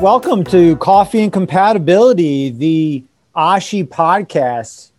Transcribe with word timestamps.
Welcome 0.00 0.44
to 0.44 0.76
Coffee 0.76 1.22
and 1.22 1.32
Compatibility, 1.32 2.50
the 2.50 3.04
Ashi 3.34 3.86
podcast. 3.86 4.90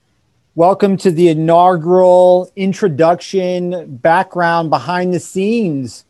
Welcome 0.55 0.97
to 0.97 1.11
the 1.11 1.27
inaugural 1.27 2.51
introduction, 2.55 3.97
background, 3.97 4.69
behind 4.69 5.13
the 5.13 5.19
scenes 5.19 6.05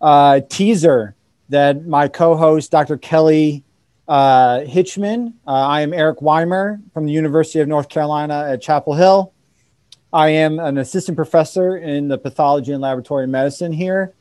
uh, 0.00 0.40
teaser 0.48 1.14
that 1.50 1.86
my 1.86 2.08
co 2.08 2.34
host, 2.34 2.70
Dr. 2.70 2.96
Kelly 2.96 3.62
uh, 4.08 4.60
Hitchman. 4.60 5.34
Uh, 5.46 5.50
I 5.50 5.82
am 5.82 5.92
Eric 5.92 6.22
Weimer 6.22 6.80
from 6.94 7.06
the 7.06 7.12
University 7.12 7.60
of 7.60 7.68
North 7.68 7.88
Carolina 7.88 8.46
at 8.48 8.62
Chapel 8.62 8.94
Hill. 8.94 9.32
I 10.12 10.30
am 10.30 10.58
an 10.58 10.78
assistant 10.78 11.14
professor 11.14 11.76
in 11.76 12.08
the 12.08 12.18
pathology 12.18 12.72
and 12.72 12.80
laboratory 12.80 13.28
medicine 13.28 13.72
here, 13.72 14.14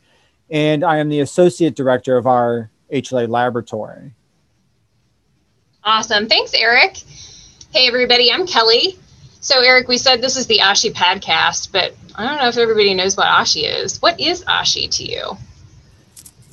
and 0.52 0.84
I 0.84 0.98
am 0.98 1.10
the 1.10 1.22
associate 1.22 1.76
director 1.76 2.18
of 2.18 2.28
our 2.28 2.70
HLA 2.92 3.30
laboratory. 3.30 4.14
Awesome. 5.84 6.28
Thanks, 6.28 6.54
Eric. 6.54 6.98
Hey, 7.72 7.88
everybody, 7.88 8.32
I'm 8.32 8.46
Kelly. 8.46 8.98
So, 9.42 9.62
Eric, 9.62 9.88
we 9.88 9.98
said 9.98 10.22
this 10.22 10.36
is 10.36 10.48
the 10.48 10.60
Ashi 10.60 10.92
podcast, 10.92 11.72
but 11.72 11.94
I 12.16 12.28
don't 12.28 12.38
know 12.38 12.50
if 12.50 12.58
everybody 12.58 12.94
knows 12.94 13.16
what 13.16 13.28
Ashi 13.28 13.64
is. 13.64 14.02
What 14.02 14.20
is 14.20 14.44
Ashi 14.44 14.90
to 14.98 15.06
you? 15.06 15.38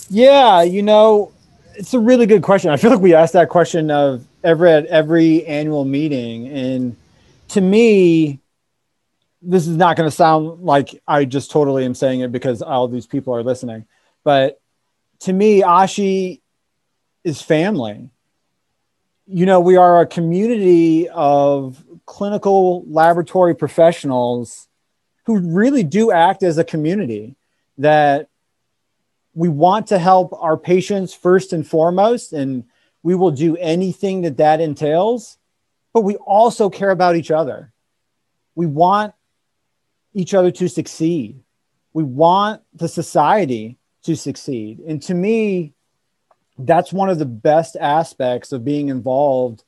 Yeah, 0.08 0.62
you 0.62 0.82
know, 0.82 1.32
it's 1.74 1.94
a 1.94 1.98
really 1.98 2.26
good 2.26 2.42
question. 2.42 2.70
I 2.70 2.76
feel 2.76 2.90
like 2.90 3.00
we 3.00 3.14
ask 3.14 3.32
that 3.32 3.48
question 3.48 3.90
of 3.90 4.24
every 4.44 4.70
at 4.70 4.86
every 4.86 5.44
annual 5.46 5.84
meeting, 5.84 6.48
and 6.48 6.96
to 7.48 7.60
me, 7.60 8.38
this 9.42 9.66
is 9.66 9.76
not 9.76 9.96
going 9.96 10.08
to 10.08 10.14
sound 10.14 10.62
like 10.62 11.02
I 11.08 11.24
just 11.24 11.50
totally 11.50 11.84
am 11.84 11.94
saying 11.94 12.20
it 12.20 12.30
because 12.30 12.62
all 12.62 12.88
these 12.88 13.06
people 13.06 13.34
are 13.34 13.42
listening, 13.42 13.86
but 14.22 14.60
to 15.20 15.32
me, 15.32 15.62
Ashi 15.62 16.40
is 17.24 17.42
family. 17.42 18.10
You 19.26 19.46
know, 19.46 19.60
we 19.60 19.76
are 19.76 20.00
a 20.00 20.06
community 20.06 21.08
of 21.08 21.82
clinical 22.06 22.84
laboratory 22.86 23.54
professionals 23.54 24.68
who 25.24 25.38
really 25.38 25.82
do 25.82 26.12
act 26.12 26.42
as 26.42 26.56
a 26.56 26.64
community 26.64 27.34
that 27.78 28.28
we 29.34 29.48
want 29.48 29.88
to 29.88 29.98
help 29.98 30.32
our 30.32 30.56
patients 30.56 31.12
first 31.12 31.52
and 31.52 31.66
foremost, 31.66 32.32
and 32.32 32.64
we 33.02 33.14
will 33.14 33.32
do 33.32 33.56
anything 33.56 34.22
that 34.22 34.36
that 34.38 34.60
entails. 34.60 35.36
But 35.92 36.02
we 36.02 36.16
also 36.16 36.70
care 36.70 36.90
about 36.90 37.16
each 37.16 37.30
other. 37.30 37.72
We 38.54 38.66
want 38.66 39.14
each 40.14 40.32
other 40.32 40.50
to 40.52 40.68
succeed. 40.68 41.40
We 41.92 42.04
want 42.04 42.62
the 42.72 42.88
society 42.88 43.78
to 44.06 44.16
succeed. 44.16 44.78
And 44.80 45.02
to 45.02 45.14
me, 45.14 45.74
that's 46.58 46.92
one 46.92 47.10
of 47.10 47.18
the 47.18 47.26
best 47.26 47.76
aspects 47.76 48.52
of 48.52 48.64
being 48.64 48.88
involved 48.88 49.62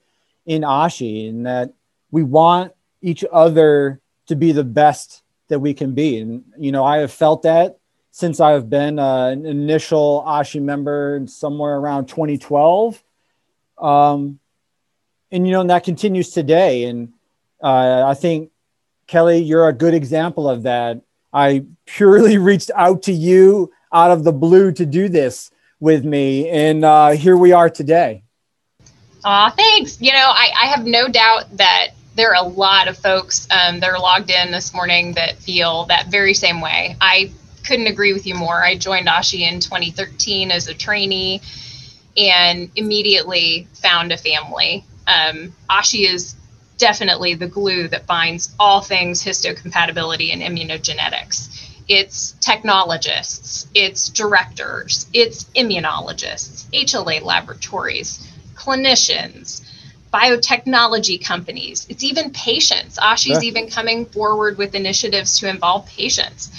in 0.46 0.62
Ashi, 0.62 1.28
in 1.28 1.42
that 1.42 1.74
we 2.10 2.22
want 2.22 2.72
each 3.02 3.24
other 3.30 4.00
to 4.26 4.36
be 4.36 4.52
the 4.52 4.64
best 4.64 5.22
that 5.48 5.58
we 5.58 5.74
can 5.74 5.92
be. 5.94 6.18
And, 6.18 6.44
you 6.56 6.72
know, 6.72 6.84
I 6.84 6.98
have 6.98 7.12
felt 7.12 7.42
that 7.42 7.78
since 8.10 8.40
I've 8.40 8.70
been 8.70 8.98
uh, 8.98 9.26
an 9.26 9.44
initial 9.44 10.24
Ashi 10.26 10.62
member 10.62 11.20
somewhere 11.26 11.76
around 11.76 12.06
2012. 12.06 13.02
Um, 13.76 14.38
and, 15.30 15.46
you 15.46 15.52
know, 15.52 15.60
and 15.60 15.70
that 15.70 15.84
continues 15.84 16.30
today. 16.30 16.84
And 16.84 17.12
uh, 17.62 18.04
I 18.06 18.14
think, 18.14 18.50
Kelly, 19.06 19.38
you're 19.38 19.68
a 19.68 19.72
good 19.72 19.94
example 19.94 20.48
of 20.48 20.62
that. 20.62 21.02
I 21.32 21.64
purely 21.86 22.38
reached 22.50 22.70
out 22.74 23.02
to 23.04 23.12
you 23.12 23.72
out 23.92 24.10
of 24.10 24.24
the 24.24 24.32
blue 24.32 24.72
to 24.72 24.86
do 24.86 25.08
this 25.08 25.50
with 25.80 26.04
me. 26.04 26.48
And 26.48 26.84
uh, 26.84 27.10
here 27.10 27.36
we 27.36 27.52
are 27.52 27.70
today. 27.70 28.24
Aw, 29.24 29.50
thanks. 29.50 30.00
You 30.00 30.12
know, 30.12 30.18
I, 30.18 30.48
I 30.62 30.66
have 30.66 30.84
no 30.84 31.08
doubt 31.08 31.56
that 31.56 31.88
there 32.14 32.34
are 32.34 32.44
a 32.44 32.48
lot 32.48 32.88
of 32.88 32.96
folks 32.96 33.46
um, 33.50 33.80
that 33.80 33.90
are 33.90 33.98
logged 33.98 34.30
in 34.30 34.50
this 34.50 34.74
morning 34.74 35.12
that 35.12 35.36
feel 35.38 35.84
that 35.86 36.08
very 36.08 36.34
same 36.34 36.60
way. 36.60 36.96
I 37.00 37.30
couldn't 37.64 37.86
agree 37.86 38.12
with 38.12 38.26
you 38.26 38.34
more. 38.34 38.64
I 38.64 38.76
joined 38.76 39.06
Ashi 39.06 39.40
in 39.40 39.60
2013 39.60 40.50
as 40.50 40.68
a 40.68 40.74
trainee 40.74 41.42
and 42.16 42.70
immediately 42.74 43.68
found 43.74 44.10
a 44.10 44.16
family. 44.16 44.84
Um, 45.06 45.54
Ashi 45.70 46.12
is 46.12 46.34
definitely 46.76 47.34
the 47.34 47.46
glue 47.46 47.88
that 47.88 48.06
binds 48.06 48.54
all 48.58 48.80
things 48.80 49.22
histocompatibility 49.22 50.32
and 50.32 50.42
immunogenetics. 50.42 51.67
It's 51.88 52.32
technologists, 52.40 53.66
it's 53.74 54.10
directors, 54.10 55.06
it's 55.12 55.44
immunologists, 55.56 56.64
HLA 56.72 57.22
laboratories, 57.22 58.26
clinicians, 58.54 59.62
biotechnology 60.12 61.22
companies, 61.24 61.86
it's 61.88 62.04
even 62.04 62.30
patients. 62.30 62.98
Ashi's 62.98 63.42
yeah. 63.42 63.48
even 63.48 63.70
coming 63.70 64.06
forward 64.06 64.58
with 64.58 64.74
initiatives 64.74 65.38
to 65.38 65.48
involve 65.48 65.86
patients. 65.86 66.50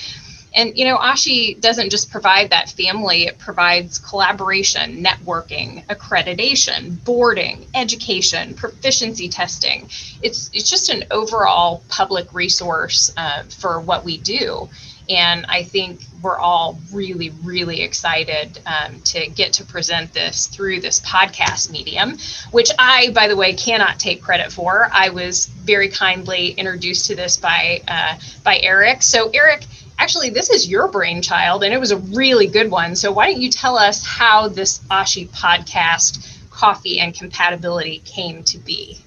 And 0.56 0.76
you 0.78 0.86
know, 0.86 0.98
Ashi 0.98 1.60
doesn't 1.60 1.90
just 1.92 2.10
provide 2.10 2.50
that 2.50 2.70
family, 2.70 3.28
it 3.28 3.38
provides 3.38 4.00
collaboration, 4.00 5.04
networking, 5.04 5.86
accreditation, 5.88 7.04
boarding, 7.04 7.68
education, 7.76 8.56
proficiency 8.56 9.30
testing. 9.30 9.90
It's 10.24 10.50
it's 10.54 10.70
just 10.70 10.90
an 10.90 11.04
overall 11.12 11.84
public 11.88 12.34
resource 12.34 13.14
uh, 13.16 13.44
for 13.44 13.80
what 13.80 14.04
we 14.04 14.18
do. 14.18 14.70
And 15.10 15.46
I 15.48 15.64
think 15.64 16.02
we're 16.22 16.38
all 16.38 16.78
really, 16.92 17.32
really 17.44 17.82
excited 17.82 18.60
um, 18.66 19.00
to 19.02 19.28
get 19.28 19.54
to 19.54 19.66
present 19.66 20.14
this 20.14 20.48
through 20.48 20.82
this 20.82 21.00
podcast 21.00 21.72
medium, 21.72 22.18
which 22.52 22.70
I, 22.78 23.10
by 23.12 23.28
the 23.28 23.36
way, 23.36 23.54
cannot 23.54 24.00
take 24.00 24.22
credit 24.22 24.52
for. 24.52 24.90
I 24.92 25.10
was 25.10 25.48
very 25.48 25.90
kindly 25.90 26.50
introduced 26.52 27.08
to 27.08 27.16
this 27.16 27.38
by 27.38 27.82
uh, 27.88 28.20
by 28.44 28.60
Eric. 28.60 29.02
So, 29.02 29.30
Eric, 29.30 29.66
actually, 29.98 30.30
this 30.30 30.50
is 30.50 30.70
your 30.70 30.88
brainchild, 30.88 31.64
and 31.64 31.74
it 31.74 31.80
was 31.80 31.92
a 31.92 31.98
really 31.98 32.48
good 32.48 32.70
one. 32.70 32.96
So, 32.96 33.12
why 33.12 33.32
don't 33.32 33.42
you 33.42 33.50
tell 33.50 33.78
us 33.78 34.06
how 34.06 34.48
this 34.48 34.80
Ashi 34.92 35.28
podcast, 35.30 36.50
Coffee 36.52 37.00
and 37.00 37.16
Compatibility, 37.16 38.00
came 38.06 38.44
to 38.44 38.58
be? 38.58 39.00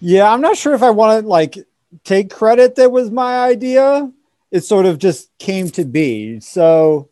Yeah, 0.00 0.32
I'm 0.32 0.40
not 0.40 0.56
sure 0.56 0.74
if 0.74 0.82
I 0.82 0.90
want 0.90 1.22
to 1.22 1.28
like 1.28 1.58
take 2.04 2.30
credit 2.30 2.76
that 2.76 2.90
was 2.90 3.10
my 3.10 3.38
idea. 3.38 4.10
It 4.52 4.62
sort 4.62 4.86
of 4.86 4.98
just 4.98 5.36
came 5.38 5.68
to 5.70 5.84
be. 5.84 6.38
So, 6.38 7.08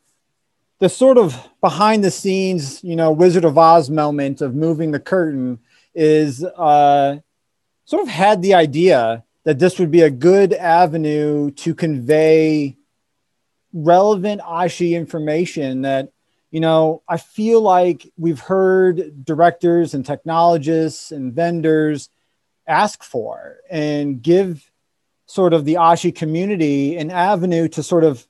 the 0.79 0.89
sort 0.89 1.19
of 1.19 1.37
behind 1.61 2.05
the 2.05 2.11
scenes, 2.11 2.83
you 2.85 2.97
know, 2.97 3.11
Wizard 3.11 3.45
of 3.45 3.59
Oz 3.59 3.91
moment 3.91 4.41
of 4.41 4.55
moving 4.55 4.93
the 4.93 5.01
curtain 5.01 5.59
is 5.95 6.45
uh, 6.45 7.19
sort 7.85 8.03
of 8.03 8.09
had 8.09 8.41
the 8.41 8.55
idea 8.55 9.25
that 9.45 9.59
this 9.59 9.79
would 9.79 9.91
be 9.91 10.03
a 10.03 10.11
good 10.11 10.53
avenue 10.53 11.51
to 11.51 11.75
convey 11.75 12.77
relevant 13.73 14.41
Ashi 14.41 14.93
information 14.93 15.83
that, 15.83 16.13
you 16.51 16.61
know, 16.61 17.03
I 17.09 17.17
feel 17.17 17.61
like 17.61 18.11
we've 18.17 18.41
heard 18.41 19.25
directors 19.25 19.95
and 19.95 20.05
technologists 20.05 21.13
and 21.13 21.33
vendors 21.33 22.11
ask 22.67 23.03
for 23.03 23.59
and 23.71 24.23
give 24.23 24.70
sort 25.31 25.55
of 25.55 25.65
the 25.65 25.75
Ashi 25.75 26.13
community 26.13 26.97
an 26.97 27.13
avenue 27.13 27.69
to 27.69 27.85
sort 27.85 28.03
of 28.03 28.27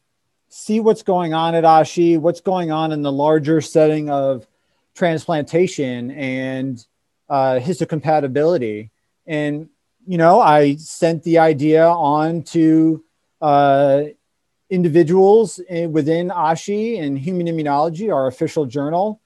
see 0.51 0.81
what's 0.81 1.03
going 1.03 1.33
on 1.33 1.55
at 1.55 1.65
Ashi, 1.65 2.19
what's 2.19 2.43
going 2.43 2.71
on 2.71 2.93
in 2.93 3.01
the 3.01 3.11
larger 3.11 3.63
setting 3.63 4.11
of 4.11 4.47
transplantation 4.95 6.11
and 6.11 6.85
uh, 7.31 7.59
histocompatibility. 7.59 8.91
And 9.27 9.71
you 10.07 10.19
know, 10.19 10.43
I 10.43 10.77
sent 10.77 11.23
the 11.23 11.39
idea 11.39 11.87
on 11.87 12.43
to 12.55 13.03
uh, 13.41 14.03
individuals 14.69 15.59
within 15.71 16.29
ASHI 16.29 17.01
and 17.01 17.19
Human 17.19 17.47
Immunology, 17.47 18.13
our 18.13 18.27
official 18.27 18.67
journal, 18.67 19.23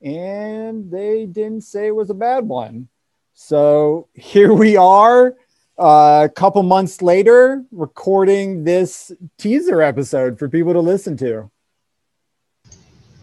and 0.00 0.88
they 0.92 1.26
didn't 1.26 1.62
say 1.62 1.88
it 1.88 1.96
was 1.96 2.10
a 2.10 2.14
bad 2.14 2.46
one. 2.46 2.88
So 3.34 4.06
here 4.14 4.52
we 4.52 4.76
are, 4.76 5.34
a 5.78 6.30
couple 6.34 6.62
months 6.62 7.02
later, 7.02 7.64
recording 7.70 8.64
this 8.64 9.12
teaser 9.38 9.82
episode 9.82 10.38
for 10.38 10.48
people 10.48 10.72
to 10.72 10.80
listen 10.80 11.16
to. 11.18 11.50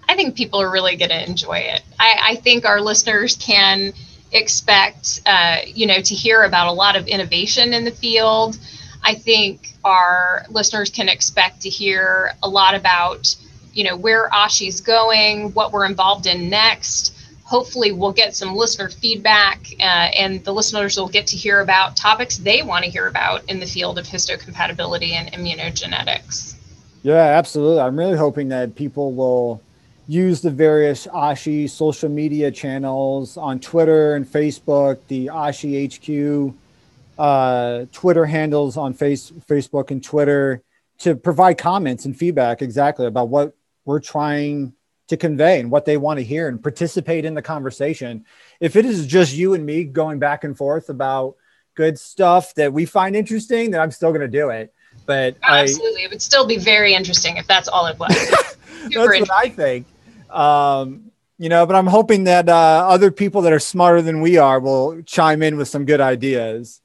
I 0.07 0.15
think 0.15 0.35
people 0.35 0.61
are 0.61 0.69
really 0.69 0.95
going 0.95 1.09
to 1.09 1.27
enjoy 1.27 1.57
it. 1.57 1.81
I, 1.99 2.19
I 2.21 2.35
think 2.35 2.65
our 2.65 2.79
listeners 2.79 3.35
can 3.35 3.93
expect, 4.31 5.21
uh, 5.25 5.57
you 5.65 5.87
know, 5.87 6.01
to 6.01 6.15
hear 6.15 6.43
about 6.43 6.67
a 6.67 6.71
lot 6.71 6.95
of 6.95 7.07
innovation 7.07 7.73
in 7.73 7.83
the 7.83 7.91
field. 7.91 8.57
I 9.03 9.15
think 9.15 9.73
our 9.83 10.45
listeners 10.49 10.89
can 10.89 11.09
expect 11.09 11.61
to 11.61 11.69
hear 11.69 12.33
a 12.43 12.47
lot 12.47 12.75
about, 12.75 13.35
you 13.73 13.83
know, 13.83 13.95
where 13.95 14.29
Ashi's 14.31 14.81
going, 14.81 15.53
what 15.53 15.71
we're 15.71 15.85
involved 15.85 16.25
in 16.25 16.49
next. 16.49 17.15
Hopefully, 17.53 17.91
we'll 17.91 18.11
get 18.11 18.35
some 18.35 18.55
listener 18.55 18.89
feedback, 18.89 19.67
uh, 19.79 19.83
and 19.83 20.43
the 20.43 20.51
listeners 20.51 20.97
will 20.97 21.07
get 21.07 21.27
to 21.27 21.37
hear 21.37 21.59
about 21.61 21.95
topics 21.95 22.37
they 22.37 22.63
want 22.63 22.83
to 22.83 22.89
hear 22.89 23.05
about 23.05 23.47
in 23.47 23.59
the 23.59 23.67
field 23.67 23.99
of 23.99 24.07
histocompatibility 24.07 25.11
and 25.11 25.31
immunogenetics. 25.33 26.55
Yeah, 27.03 27.13
absolutely. 27.13 27.79
I'm 27.79 27.95
really 27.95 28.17
hoping 28.17 28.49
that 28.49 28.73
people 28.73 29.13
will 29.13 29.61
use 30.07 30.41
the 30.41 30.49
various 30.49 31.05
Ashi 31.05 31.69
social 31.69 32.09
media 32.09 32.49
channels 32.49 33.37
on 33.37 33.59
Twitter 33.59 34.15
and 34.15 34.25
Facebook, 34.25 34.97
the 35.07 35.27
Ashi 35.27 35.85
HQ 35.93 36.55
uh, 37.19 37.85
Twitter 37.91 38.25
handles 38.25 38.77
on 38.77 38.95
face, 38.95 39.29
Facebook 39.29 39.91
and 39.91 40.03
Twitter 40.03 40.63
to 40.97 41.15
provide 41.15 41.59
comments 41.59 42.05
and 42.05 42.17
feedback 42.17 42.63
exactly 42.63 43.05
about 43.05 43.29
what 43.29 43.55
we're 43.85 43.99
trying 43.99 44.73
to 45.07 45.17
convey 45.17 45.59
and 45.59 45.69
what 45.69 45.85
they 45.85 45.97
want 45.97 46.19
to 46.19 46.23
hear 46.23 46.47
and 46.47 46.61
participate 46.61 47.25
in 47.25 47.33
the 47.33 47.41
conversation. 47.41 48.25
If 48.59 48.75
it 48.75 48.85
is 48.85 49.05
just 49.05 49.33
you 49.33 49.53
and 49.53 49.65
me 49.65 49.83
going 49.83 50.19
back 50.19 50.43
and 50.43 50.57
forth 50.57 50.89
about 50.89 51.35
good 51.75 51.99
stuff 51.99 52.53
that 52.55 52.71
we 52.71 52.85
find 52.85 53.15
interesting, 53.15 53.71
then 53.71 53.81
I'm 53.81 53.91
still 53.91 54.09
going 54.09 54.21
to 54.21 54.27
do 54.27 54.49
it. 54.49 54.73
But 55.05 55.35
oh, 55.43 55.53
absolutely, 55.53 56.01
I, 56.01 56.05
it 56.05 56.11
would 56.11 56.21
still 56.21 56.45
be 56.45 56.57
very 56.57 56.93
interesting 56.93 57.37
if 57.37 57.47
that's 57.47 57.67
all 57.67 57.87
it 57.87 57.99
was. 57.99 58.09
that's 58.89 58.95
what 58.95 59.31
I 59.31 59.49
think. 59.49 59.87
Um, 60.29 61.11
you 61.37 61.49
know, 61.49 61.65
but 61.65 61.75
I'm 61.75 61.87
hoping 61.87 62.25
that 62.25 62.47
uh, 62.47 62.87
other 62.87 63.11
people 63.11 63.41
that 63.41 63.53
are 63.53 63.59
smarter 63.59 64.01
than 64.01 64.21
we 64.21 64.37
are 64.37 64.59
will 64.59 65.01
chime 65.01 65.41
in 65.41 65.57
with 65.57 65.67
some 65.67 65.85
good 65.85 65.99
ideas. 65.99 66.79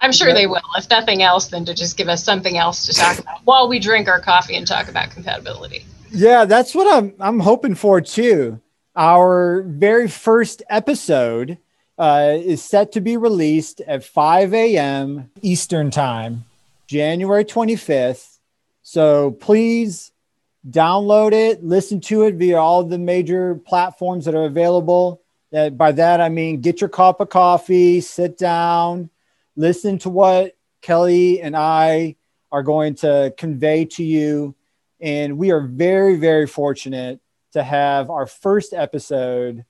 I'm 0.00 0.12
sure 0.12 0.32
they 0.32 0.46
will, 0.46 0.60
if 0.76 0.88
nothing 0.90 1.22
else, 1.22 1.48
than 1.48 1.64
to 1.64 1.74
just 1.74 1.96
give 1.96 2.08
us 2.08 2.22
something 2.22 2.56
else 2.56 2.86
to 2.86 2.92
talk 2.92 3.18
about 3.18 3.40
while 3.44 3.68
we 3.68 3.78
drink 3.78 4.08
our 4.08 4.20
coffee 4.20 4.56
and 4.56 4.66
talk 4.66 4.88
about 4.88 5.10
compatibility. 5.10 5.84
Yeah, 6.10 6.44
that's 6.44 6.74
what 6.74 6.92
I'm 6.92 7.14
I'm 7.20 7.40
hoping 7.40 7.74
for 7.74 8.00
too. 8.00 8.60
Our 8.96 9.62
very 9.62 10.08
first 10.08 10.62
episode 10.68 11.58
uh, 11.98 12.34
is 12.36 12.62
set 12.62 12.92
to 12.92 13.00
be 13.00 13.16
released 13.16 13.80
at 13.82 14.04
5 14.04 14.54
a.m. 14.54 15.30
Eastern 15.42 15.90
Time, 15.90 16.44
January 16.86 17.44
25th. 17.44 18.38
So 18.82 19.32
please 19.32 20.12
download 20.68 21.32
it, 21.32 21.62
listen 21.62 22.00
to 22.00 22.22
it 22.24 22.34
via 22.34 22.58
all 22.58 22.84
the 22.84 22.98
major 22.98 23.54
platforms 23.54 24.24
that 24.24 24.34
are 24.34 24.46
available. 24.46 25.22
That 25.50 25.78
by 25.78 25.92
that 25.92 26.20
I 26.20 26.28
mean 26.28 26.60
get 26.60 26.80
your 26.80 26.90
cup 26.90 27.20
of 27.20 27.28
coffee, 27.28 28.00
sit 28.00 28.38
down, 28.38 29.10
listen 29.56 29.98
to 30.00 30.10
what 30.10 30.56
Kelly 30.82 31.40
and 31.40 31.56
I 31.56 32.16
are 32.50 32.62
going 32.62 32.94
to 32.96 33.32
convey 33.36 33.84
to 33.86 34.04
you. 34.04 34.54
And 35.00 35.38
we 35.38 35.50
are 35.50 35.60
very, 35.60 36.16
very 36.16 36.46
fortunate 36.46 37.20
to 37.52 37.62
have 37.62 38.10
our 38.10 38.26
first 38.26 38.72
episode 38.72 39.64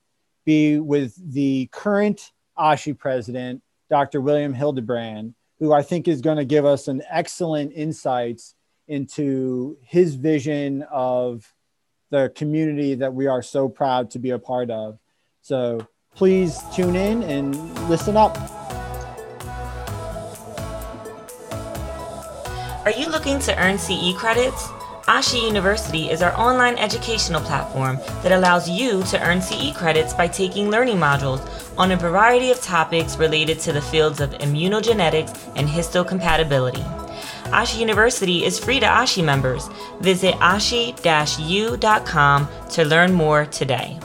be 0.44 0.78
with 0.78 1.14
the 1.32 1.68
current 1.72 2.32
ASHI 2.58 2.98
president, 2.98 3.62
Dr. 3.90 4.20
William 4.20 4.54
Hildebrand, 4.54 5.34
who 5.58 5.72
I 5.72 5.82
think 5.82 6.08
is 6.08 6.20
going 6.20 6.38
to 6.38 6.44
give 6.44 6.64
us 6.64 6.88
an 6.88 7.02
excellent 7.10 7.72
insights 7.74 8.54
into 8.86 9.76
his 9.82 10.14
vision 10.14 10.82
of 10.90 11.52
the 12.10 12.32
community 12.34 12.94
that 12.94 13.12
we 13.12 13.26
are 13.26 13.42
so 13.42 13.68
proud 13.68 14.10
to 14.12 14.18
be 14.18 14.30
a 14.30 14.38
part 14.38 14.70
of. 14.70 14.98
So 15.42 15.86
please 16.14 16.58
tune 16.74 16.96
in 16.96 17.22
and 17.24 17.54
listen 17.90 18.16
up. 18.16 18.36
Are 22.86 22.92
you 22.92 23.10
looking 23.10 23.38
to 23.40 23.62
earn 23.62 23.76
CE 23.76 24.14
credits? 24.16 24.70
Ashi 25.08 25.42
University 25.42 26.10
is 26.10 26.20
our 26.20 26.36
online 26.38 26.76
educational 26.76 27.40
platform 27.40 27.96
that 28.22 28.30
allows 28.30 28.68
you 28.68 29.02
to 29.04 29.18
earn 29.26 29.40
CE 29.40 29.72
credits 29.74 30.12
by 30.12 30.28
taking 30.28 30.68
learning 30.68 30.98
modules 30.98 31.40
on 31.78 31.92
a 31.92 31.96
variety 31.96 32.50
of 32.50 32.60
topics 32.60 33.16
related 33.16 33.58
to 33.60 33.72
the 33.72 33.80
fields 33.80 34.20
of 34.20 34.32
immunogenetics 34.32 35.50
and 35.56 35.66
histocompatibility. 35.66 36.84
Ashi 37.44 37.78
University 37.80 38.44
is 38.44 38.58
free 38.58 38.80
to 38.80 38.86
Ashi 38.86 39.24
members. 39.24 39.70
Visit 40.00 40.34
ashi-u.com 40.34 40.88
to 42.68 42.84
learn 42.84 43.10
more 43.14 43.46
today. 43.46 43.98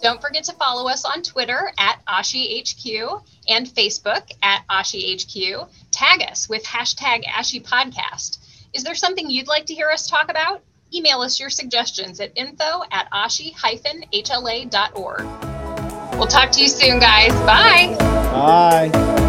Don't 0.00 0.22
forget 0.22 0.44
to 0.44 0.54
follow 0.54 0.88
us 0.88 1.04
on 1.04 1.22
Twitter 1.22 1.70
at 1.78 2.00
AshiHQ 2.08 3.22
and 3.50 3.66
Facebook 3.66 4.32
at 4.42 4.66
AshiHQ. 4.68 5.68
Tag 5.92 6.22
us 6.22 6.48
with 6.48 6.64
hashtag 6.64 7.24
AshiPodcast. 7.24 8.38
Is 8.72 8.82
there 8.82 8.94
something 8.94 9.28
you'd 9.30 9.46
like 9.46 9.66
to 9.66 9.74
hear 9.74 9.90
us 9.90 10.08
talk 10.08 10.30
about? 10.30 10.62
Email 10.92 11.20
us 11.20 11.38
your 11.38 11.50
suggestions 11.50 12.18
at 12.20 12.32
info 12.34 12.82
at 12.90 13.10
ashi-hla.org. 13.12 13.52
We'll 16.18 16.26
talk 16.26 16.50
to 16.52 16.60
you 16.60 16.68
soon, 16.68 16.98
guys. 16.98 17.32
Bye. 17.46 17.96
Bye. 17.98 19.28